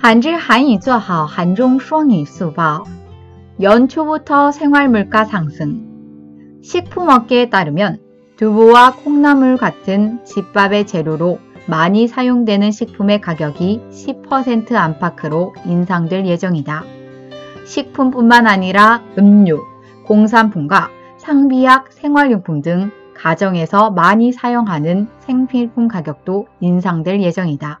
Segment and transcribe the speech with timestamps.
[0.00, 2.84] 한질 한이 조하오 한종 수이 수바오.
[3.60, 6.60] 연초부터 생활물가 상승.
[6.62, 7.98] 식품업계에 따르면
[8.36, 16.84] 두부와 콩나물 같은 집밥의 재료로 많이 사용되는 식품의 가격이 10% 안팎으로 인상될 예정이다.
[17.66, 19.58] 식품뿐만 아니라 음료,
[20.06, 27.80] 공산품과 상비약, 생활용품 등 가정에서 많이 사용하는 생필품 가격도 인상될 예정이다.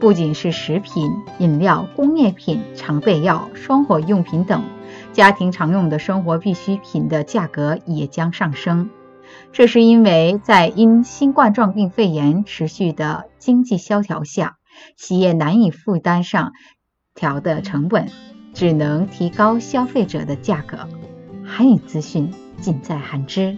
[0.00, 4.62] 不仅是食品、饮料、工业品、常备药、生活用品等
[5.12, 8.90] 家庭常用的生活必需品的价格也将上升。
[9.52, 14.56] 这是因为在因新冠状病肺炎持续的经济萧条下，
[14.96, 16.52] 企业难以负担上
[17.14, 18.08] 调的成本，
[18.54, 20.88] 只能提高消费者的价格。
[21.44, 23.56] 韩语资讯尽在韩知。